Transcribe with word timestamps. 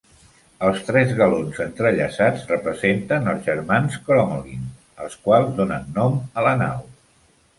Els 0.67 0.79
tres 0.85 1.11
galons 1.19 1.59
entrellaçats 1.65 2.47
representen 2.53 3.29
els 3.33 3.45
germans 3.49 3.99
Crommelin 4.07 4.63
els 5.05 5.19
quals 5.27 5.55
donen 5.59 5.85
nom 5.99 6.17
a 6.43 6.47
la 6.49 6.55
nau. 6.63 6.83